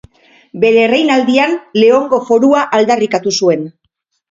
Bere 0.63 0.79
erreinaldian 0.85 1.53
Leongo 1.83 2.21
Forua 2.31 2.65
aldarrikatu 2.81 3.37
zuen. 3.39 3.71